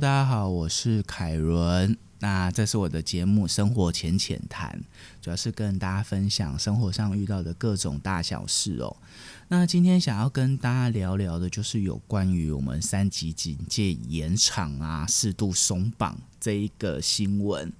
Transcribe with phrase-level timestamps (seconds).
[0.00, 1.96] 大家好，我是凯伦。
[2.18, 4.82] 那这是我的节目《生活浅浅谈》，
[5.24, 8.96] 主要是跟大家分享生活上遇到的各种大小事哦。
[9.48, 17.72] 那今天想要跟大家聊聊的，就是有关于我们三级警戒延长啊、适度松绑这一个新闻。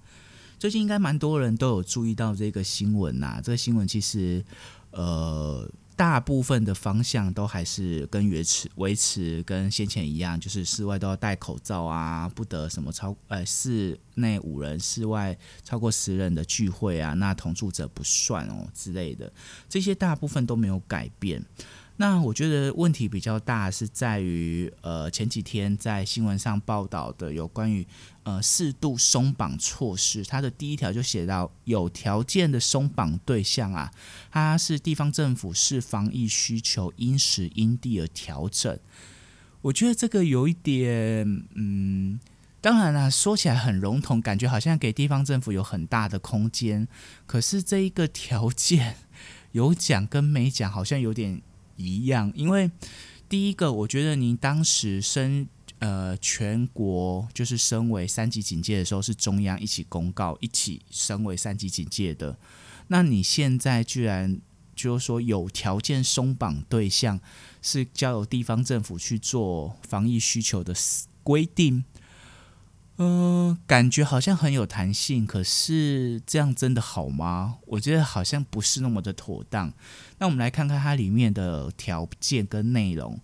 [0.59, 3.41] 最近应该蛮多人都有注意到这个新闻呐。
[3.43, 4.45] 这个新闻其实，
[4.93, 5.69] 呃。
[5.97, 19.33] 大部分的方向都还是跟维持维持跟先前一样，就是室外都要戴口罩啊，不得什么超呃室内五人，室外超过十人的聚会啊，那同住者不算哦之类的，
[19.69, 21.45] 这些大部分都没有改变。
[21.97, 27.87] 那我觉得问题比较大是在于，呃，前几天在新闻上报道的有关于
[28.25, 33.93] 呃适度松绑措施，它的第一条就写到有条件的松绑对象啊，
[34.33, 38.77] 它是地方政府视防疫需求因时因地而调整。
[39.63, 41.25] 我觉得这个有一点，
[41.55, 42.19] 嗯，
[42.61, 46.89] 当然啦，说起来很笼统，感觉好像给地方政府有很大的空间，
[47.25, 48.97] 可是这一个条件
[49.53, 51.41] 有讲跟没讲，好像有点。
[51.77, 52.71] 一样，因为
[53.29, 55.47] 第一个，我觉得您当时升
[55.79, 62.39] 呃全国就是升为三级警戒的时候，是中央一起公告一起升为三级警戒的。
[62.89, 64.39] 那你现在居然
[64.75, 67.19] 就是说有条件松绑对象
[67.63, 70.75] 是交由地方政府去做防疫需求的
[71.23, 71.85] 规定。
[72.97, 77.57] 嗯，感觉好像很有弹性，可是这样真的好吗？
[77.67, 79.73] 我觉得好像不是那么的妥当。
[80.19, 83.19] 那我们来看看它里面的条件跟内容。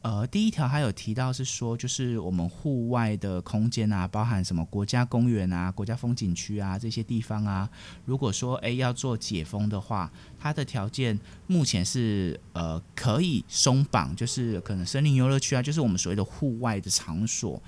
[0.00, 7.70] 呃，第一条还有提到是说，就是我们户外的空间啊，包含什么国家公园啊、国家风景区啊这些地方啊，
[8.04, 17.62] 如果说诶要做解封的话，它的条件目前是呃可以松绑，就是可能森林游乐区啊，就是我们所谓的户外的场所。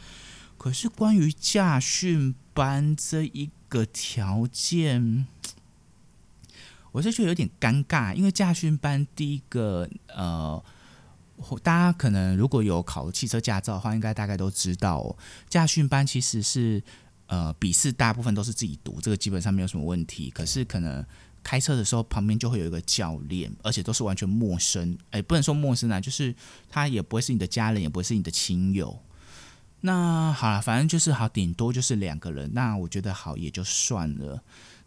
[0.64, 5.26] 可是关于驾训班这一个条件，
[6.90, 10.64] 我是觉得有点尴尬，因为驾训班第一个呃，
[11.62, 15.14] 大家可能如果有考汽车驾照的话，应该大概都知道，
[15.50, 16.82] 驾训班其实是
[17.26, 20.30] 呃笔试大部分都是自己读，这个基本上没有什么问题。
[20.30, 21.04] 可是可能
[21.42, 26.34] 开车的时候旁边就会有一个教练，而且都是完全陌生，哎，不能说陌生啊，就是
[26.70, 28.98] 他也不会是你的家人，也不会是你的亲友。
[29.86, 32.50] 那好了，反正就是好，顶多就是两个人。
[32.54, 34.42] 那我觉得好也就算了。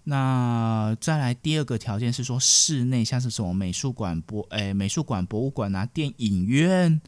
[0.05, 6.99] 那再来第二个条件是说，室内像是什么美术馆、博诶美术馆、博物馆啊、电影院、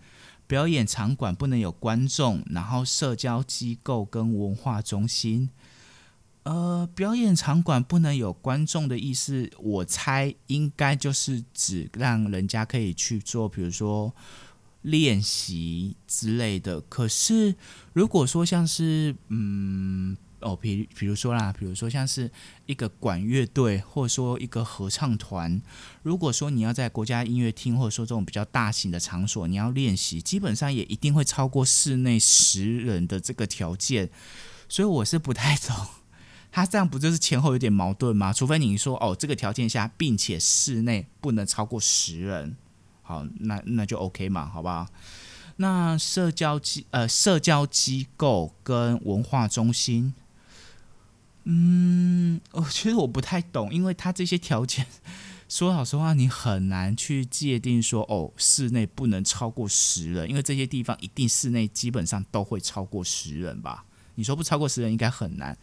[0.46, 5.50] 表演场馆不能有观众，然后社交机构跟文化中心，
[6.44, 14.14] 呃，表演场馆不能有观众的意思，我猜应该就是指让人家可以去做，比如说。
[14.82, 17.56] 练习之类的，可是
[17.94, 22.32] 如果说像是嗯哦，比比如说啦，比如说像是
[22.66, 25.62] 一个管乐队，或者说一个合唱团，
[26.02, 34.10] 如果说你要在国家音乐厅，或者说这种比较大型的场所，你要练习，基本上也一定会超过室内十人的这个条件，
[34.70, 35.76] 所以我是不太懂，
[36.50, 38.32] 他这样不就是前后有点矛盾吗？
[38.32, 42.56] 除非你说哦，这个条件下，并且室内不能超过十人。
[43.10, 44.88] 好，那那就 OK 嘛，好不好？
[45.56, 50.14] 那社交机呃，社交机构跟文化中心，
[51.46, 54.86] 嗯，我其实我不太懂，因为他这些条件，
[55.48, 63.84] 说老实话，你很难去界定说，哦，室内不能超过十人，因为这些地方一定室内基本上都会超过十人吧？
[64.14, 65.58] 你说不超过十人应该很难。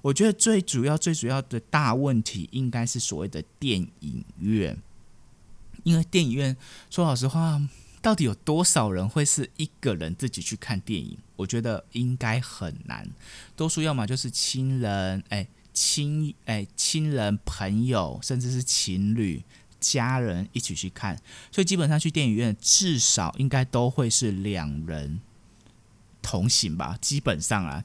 [0.00, 4.80] 我觉得最主要、最主要的大问题应该是所谓的电影院。
[5.84, 6.56] 因为电影院，
[6.90, 7.62] 说老实话，
[8.02, 11.16] 到底有多少人会是一个人自己去看电影？
[11.36, 13.08] 我觉得应该很难。
[13.54, 19.42] 多数要么就是亲人，哎，亲，哎，亲人、朋友，甚至是情侣、
[19.78, 21.16] 家人一起去看。
[21.52, 25.20] 所以基本上去电影院，至少应该都会是两人
[26.20, 26.98] 同行吧。
[27.00, 27.84] 基本上啊。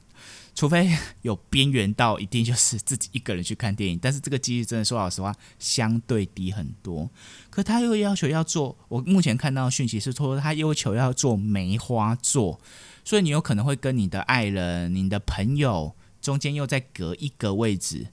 [0.60, 7.08] 除非有边缘到一定就是自己一个人去看电影，但是这个几率真的说老实话相对低很多。
[7.48, 12.60] 可他又要求要做，我目前看到讯息是说他要求要做梅花座，
[13.06, 18.08] 所以你有可能会跟你的爱人、你的朋友中间又再隔一个位置，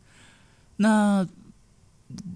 [0.77, 1.27] 那。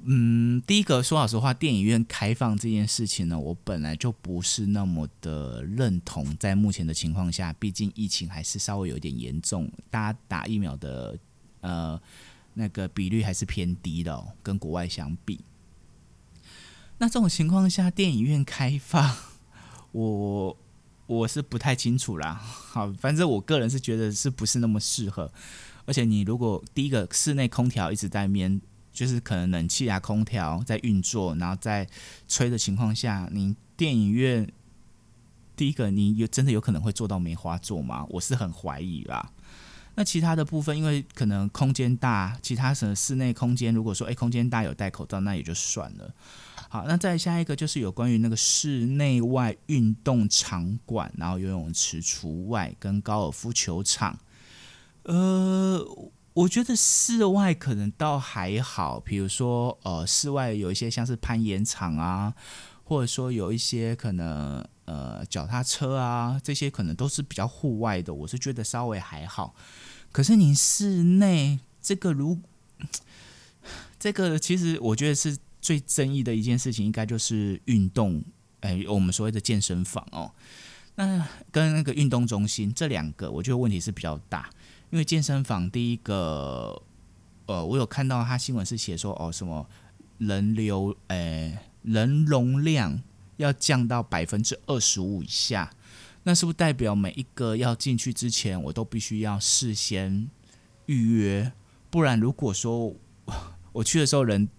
[0.03, 6.35] 嗯，第一个说老实话，电影院开放这件事情呢，我本来就不是那么的认同。
[6.37, 11.17] 在目前的情况下，毕竟疫情还是稍微有点严重，大家打疫苗的
[11.61, 12.01] 呃
[12.53, 15.39] 那个比率还是偏低的，哦跟国外相比。
[16.97, 19.15] 那这种情况下，电影院开放，
[19.93, 20.57] 我
[21.07, 22.33] 我是不太清楚啦。
[22.33, 25.31] 好，反正我个人是觉得是不是那么适合。
[25.85, 31.87] 而且你如果第一个室内空调一直在面，就是可能冷气啊、空调在运作，然后在
[32.27, 34.51] 吹的情况下，你电影院
[35.55, 38.05] 第一个你有真的有可能会做到梅花座吗？
[38.09, 39.31] 我是很怀疑啦。
[39.95, 46.13] 那其他的部分，因为可能空间大，其他什么室内空间，如果说诶空间大有戴口罩，那也就算了。
[46.69, 54.17] 好，那再下一个就是有关于那个室内外运动场馆，然后游泳池除外，跟高尔夫球场。
[55.03, 55.85] 呃，
[56.33, 62.33] 我觉得室外可能倒还好，比如说呃，室外有一些像是攀岩场啊，
[62.85, 69.53] 或者说有一些可能呃脚踏车啊，这些可能都是比较户外的，我是觉得稍微还好。
[70.13, 72.39] 可是你室内这个如
[73.99, 78.23] 这个，其实我觉得是最争议的一件事情，应该就是运动，
[78.61, 80.31] 哎，我们所谓的健身房哦，
[80.95, 84.49] 那跟那个运动中心这两个，我觉得问题是比较大。
[84.91, 86.81] 因为健身房第一个，
[87.45, 89.65] 呃，我有看到他新闻是写说，哦，什么
[90.17, 93.01] 人流，诶，人容量
[93.37, 95.73] 要降到百分之二十五以下，
[96.23, 100.29] 那是不是代表每一个要进去之前，我都必须要事先
[100.87, 101.53] 预约？
[101.89, 102.93] 不然，如果说
[103.71, 104.49] 我去的时候人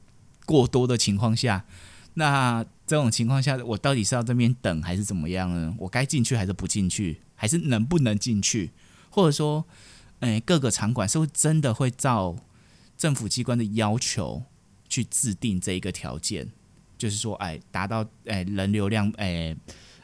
[0.47, 1.67] 过多的情况下，
[2.15, 5.75] 那这种情况下，我到底是要这边等还是怎么样呢？
[5.79, 7.21] 我该进去还是不进去？
[7.35, 8.71] 还是能不能进去？
[9.11, 9.67] 或者说？
[10.23, 12.37] 哎，各个场馆是不是真的会照
[12.97, 14.45] 政府机关的要求
[14.89, 16.53] 去制定这一个条件？
[16.97, 19.57] 就是说，哎，达到哎人流量，哎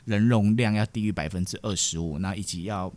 [0.05, 2.93] 人容量要低于百分之二十五，那以及要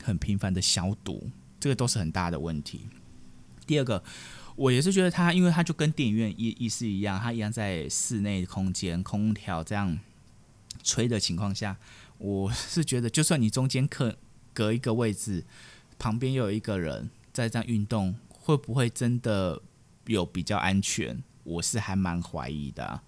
[0.00, 2.86] 很频繁的消毒，这个都是很大的问题。
[3.66, 4.00] 第二个，
[4.54, 9.98] 我也是觉得它，因为它就跟电影院意意思一样，它一样在室内空间空调这样
[10.84, 11.76] 吹的情况下，
[12.18, 14.16] 我是觉得，就算你中间隔
[14.54, 15.44] 隔一个位置。
[15.98, 19.60] 旁边又有一个人在这样运动，会不会真的
[20.06, 21.22] 有比较安全？
[21.44, 23.00] 我是还蛮怀疑的。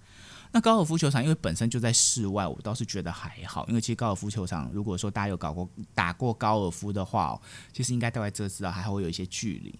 [0.53, 3.65] 那高尔夫球场因为本身就在室外，我倒是觉得还好。
[3.69, 7.41] 因为其实高尔夫球场，如果说大家有搞过打过高尔夫的话，
[7.73, 9.79] 其实应该大概知道还会有一些距离。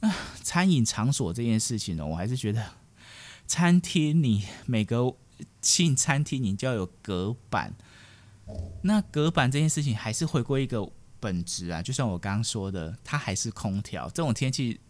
[0.00, 0.12] 那
[0.42, 2.64] 餐饮场所这件事情呢，我还是觉得
[3.46, 5.14] 餐厅你每个
[5.60, 7.74] 进餐厅你就要有隔板。
[8.82, 10.90] 那隔板这件事情还是回归一个。
[11.20, 14.08] 本质啊，就像我刚刚说的，它还是空调。
[14.10, 14.80] 这种天气，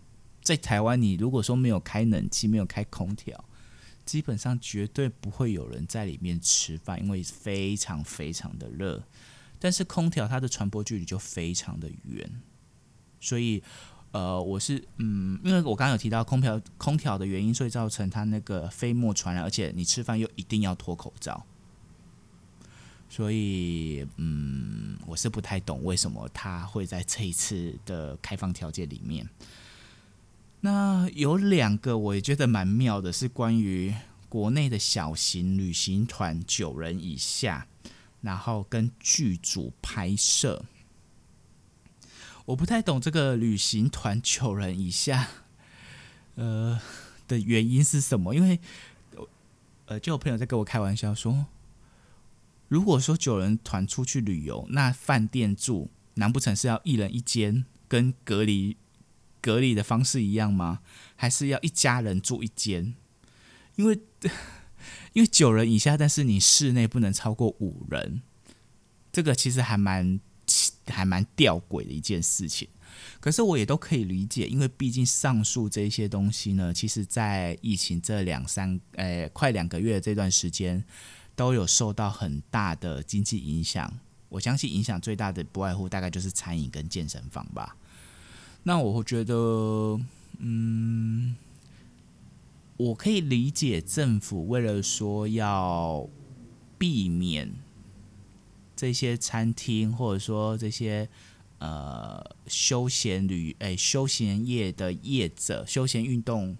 [0.42, 3.44] 在台湾，你如果说没有开冷气，没有开空调，
[4.04, 9.02] 基本上绝对不会有人在里面吃饭，因为非常非常的热。
[9.58, 12.40] 但是空调它的传播距离就非常的远，
[13.20, 13.60] 所以，
[14.12, 21.44] 呃，我是嗯，因为我刚刚有提到空调空调的原因，所以造成它那个飞沫传染，而且你吃饭又一定要脱口罩。
[23.10, 29.28] 所以，嗯，我是不太懂为什么他会在这一次的开放条件里面。
[30.60, 33.94] 那有两个我也觉得蛮妙的，是关于
[34.28, 37.66] 国内的小型旅行团九人以下，
[38.20, 40.64] 然后跟剧组拍摄。
[42.44, 45.28] 我不太懂这个旅行团九人以下，
[46.34, 46.78] 呃
[47.26, 48.34] 的原因是什么？
[48.34, 48.60] 因为，
[49.86, 51.46] 呃，就有朋友在跟我开玩笑说。
[52.68, 58.76] 如果说九人团出去旅游，那饭店住，难不成是要一人一间，跟隔离
[59.40, 60.80] 隔离的方式一样吗？
[61.16, 62.94] 还是要一家人住一间？
[63.76, 63.98] 因为
[65.14, 68.20] 因为九人以下，但是你室内不能超过五人，
[69.10, 70.20] 这个其实还蛮
[70.86, 72.68] 还蛮吊诡的一件事情。
[73.18, 80.84] 可是我也都可以理解，因为毕竟上述这些东西呢，其实在疫情这两三呃快两个月这段时间。
[81.38, 87.76] 都有受到很大的经济影响，我相信影响最大的不外乎大概就是餐饮跟健身房吧。
[88.64, 90.00] 那我觉得，
[90.38, 91.36] 嗯，
[92.76, 96.08] 我可以理解政府为了说要
[96.76, 97.54] 避免
[98.74, 101.08] 这些餐厅或者说这些
[101.60, 106.56] 呃休闲旅诶休闲业的业者休闲运动。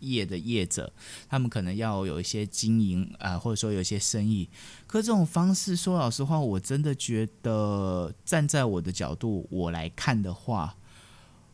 [0.00, 0.92] 业的业者，
[1.28, 4.48] 他们可能要有一些经营啊，或者说有一些生意。
[4.86, 10.76] 可这种方式，说老实话，我真的觉得站在我的角度我来看的话，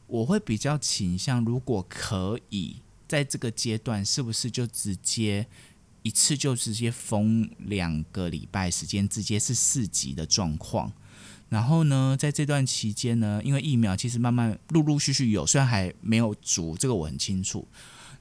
[0.07, 2.77] 我会比较倾向，如果可以
[3.09, 5.47] 在这个阶段，是不是就直接
[6.03, 10.93] 一次就直接封两个礼拜时间，直接是四级的状况。
[11.51, 17.69] 然后呢，在这段期间呢，因为疫苗其实慢慢陆陆续续有，虽然还没有足，这个我很清楚。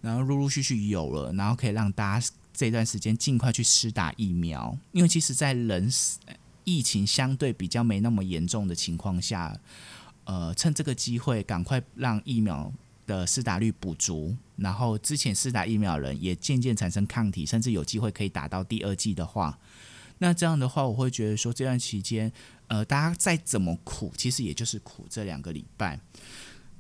[0.04, 5.90] 然后陆陆续续有了，然后可以让大家这段时间尽快去施打疫苗，因为其实，在人
[6.66, 9.58] 疫情相对比较没那么严重的情况下，
[10.26, 12.70] 呃，趁这个机会赶快让疫苗
[13.08, 19.58] 的施打率补足，然后之前施打疫苗人也渐渐产生抗体，甚至有机会可以打到第二剂的话，
[20.18, 22.30] 那这样的话，我会觉得说这段期间，
[22.68, 25.98] 呃，大家再怎么苦，其实也就是苦这两个礼拜。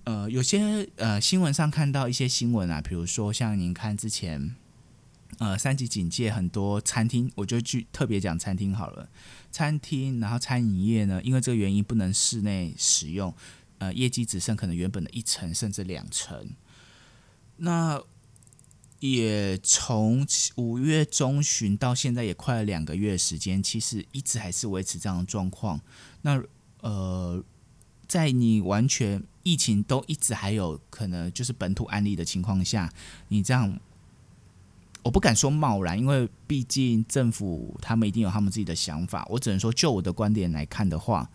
[0.04, 4.56] 呃，有些呃新闻上看到一些新闻啊，比如说像您看之前。
[5.40, 9.10] 呃，三级警戒很多餐厅，我就去特别讲餐厅好了。
[9.52, 13.34] 餐厅，然后餐饮业呢，因为这个原因不能室内使用，
[13.80, 16.52] 呃，业绩只剩可能原本的一成甚至两成。
[17.58, 18.00] 那
[19.00, 25.82] 也从五月中旬到现在也快了两个月时间，其实一直还是维持这样的状况。
[26.22, 26.42] 那
[26.82, 27.44] 呃，
[28.08, 32.92] 在你完全疫情都一直还有可能就是本土案例的情况下，
[33.28, 33.80] 你这样。
[35.04, 39.28] 我不敢说贸然，因为毕竟政府他们一定有他们自己的想法。
[39.30, 41.30] 我只能说，就我的观点来看的话，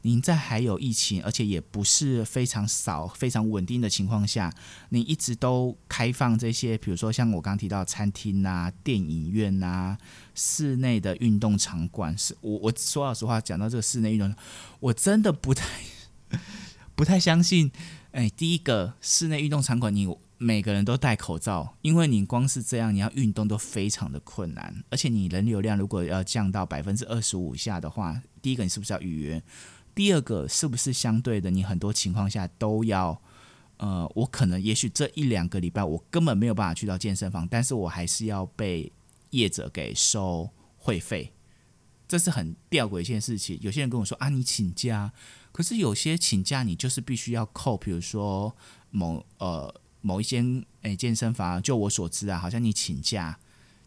[0.00, 4.52] 您在还有疫情，而且也不是非常少、非常稳定的情况下，
[4.88, 9.96] 你一直都开放这些，比如说像我刚提到餐厅啊、电影院啊、
[10.34, 14.34] 室内的运动场馆，是我我说老实话，讲到这个室内运动，
[14.80, 15.64] 我真的不太
[17.02, 17.72] 不太相信。
[18.12, 20.08] 哎，第一个室内运动场馆，你。
[20.38, 24.82] 每个人都戴口罩，因为你光是这样，你要运动都非常的困难。
[24.90, 29.40] 而且你人流量如果要降到百分之二十五以下的话，第一个你是不是要预约？
[29.94, 33.22] 第二个是不是相对的，你很多情况下都要，
[33.76, 38.90] 呃，我可能也许这一两个礼拜我根本没有办法去到健身房，但是我还是要被
[39.30, 41.32] 业者给收会费，
[42.12, 43.58] 这是很吊诡一件事情。
[43.62, 45.10] 有些人跟我说啊，你请假，
[45.50, 48.54] 可是有些请假你就是必须要扣，比如说
[48.90, 49.74] 某呃。
[50.04, 53.38] 某一间诶健身房，就我所知啊，好像你请假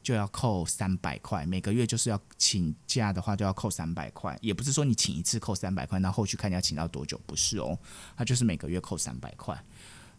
[0.02, 7.78] 就要扣三百块，每个月就是要请假的话就要扣三百块，也不是说你请一次扣三百块，那后续看你要请到多久，不是哦，
[8.16, 9.62] 他就是每个月扣三百块。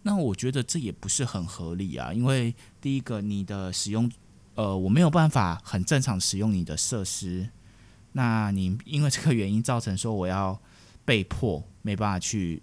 [0.03, 4.13] 那我觉得这也不是很合理啊，因为第一个你的使用，
[4.55, 7.49] 呃，我没有办法很正常使用你的设施，
[8.17, 10.59] 那你因为这个原因造成说我要
[11.05, 12.63] 被迫没办法去。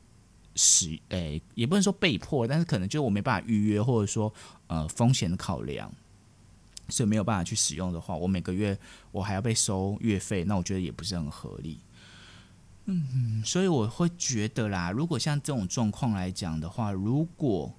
[0.56, 4.32] 使诶，也不能说被迫，但是可能就我没办法预约，或者说
[4.68, 5.92] 呃风险的考量，
[6.90, 8.78] 所以没有办法去使用的话，我每个月
[9.12, 11.80] 我还要被收月费，那我觉得也不是很合理。
[12.86, 17.74] 嗯，所以我会觉得啦，如果像这种状况来讲的话，如果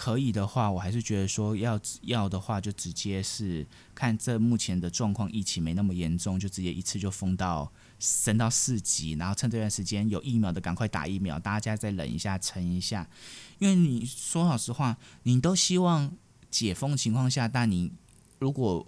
[0.00, 7.70] 可以的话，我还是觉得说要要的话，就直接是看这目前的状况，疫情没那么严重，就直接一次就封到。
[7.98, 13.06] 升到四级，然后趁这段时间有疫苗的赶快打疫苗，大家再忍一下、撑一下。
[13.58, 16.10] 因为你说老实话，你都希望
[16.50, 17.92] 解封情况下，但你
[18.38, 18.86] 如果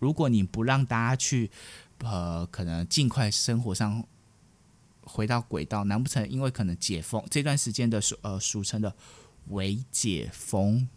[0.00, 1.52] 如果你不让大家去，
[1.98, 4.04] 呃，可能尽快生活上
[5.02, 8.92] 回到轨道，难不成因为可能解封这段时间的俗呃俗称的
[9.48, 10.88] 为解封？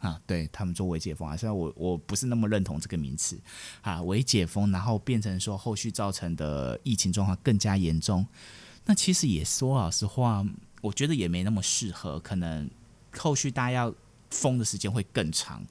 [0.00, 3.36] 啊，对他们做为解封啊，虽然我我不是那么认同这个名词
[3.80, 8.24] 啊，为解封，然后变成说后续造成的疫情状况更加严重，
[8.84, 10.46] 那其实也说老实话，
[10.82, 12.70] 我觉得也没那么适合，可能
[13.16, 13.92] 后续大家要
[14.30, 15.66] 封的时间会更长。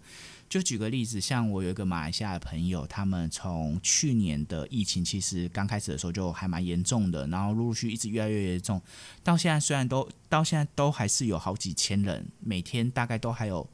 [0.50, 8.82] 就举个例子，像我有一个马来西亚的朋友，他们从去年的疫情其实刚开始的时候就还蛮严重的，然后陆陆续续一直越来越严重，
[9.24, 13.68] 到现在虽然都到现在都还是有好几千人，每天大概都还有。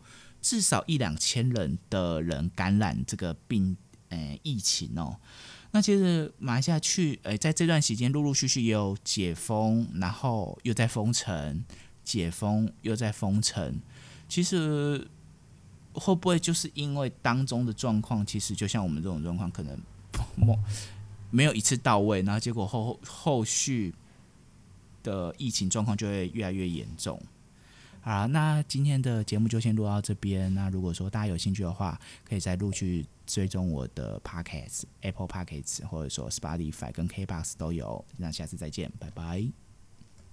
[0.45, 3.77] 至少一两千人的人感染这个病，
[4.09, 5.15] 诶，疫情哦。
[5.71, 11.63] 那其实马来西亚去，诶，在这段时间陆陆续续也有解封，然后又在封城，
[12.03, 13.79] 解封又在封城。
[14.27, 15.07] 其实
[15.93, 19.77] 会不会就是因为当中的状况，其实就像我们这种状况，可能
[21.29, 23.93] 没有一次到位，然后结果后后续
[25.01, 27.21] 的疫情状况就会越来越严重。
[28.01, 30.53] 好，那今天的节目就先录到这边。
[30.53, 38.03] 那如果说大家有兴趣的话，可以再陆续追踪我的 Podcast、Apple Podcasts，或者说 Spotify 跟 KBox 都有。
[38.17, 39.62] 那下次再见，拜拜。